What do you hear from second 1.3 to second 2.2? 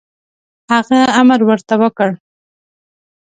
ورته وکړ.